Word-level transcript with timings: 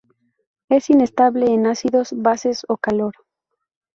Es 0.67 0.89
inestable 0.89 1.53
en 1.53 1.67
ácidos, 1.67 2.09
bases 2.13 2.63
o 2.67 2.75
calor. 2.77 3.13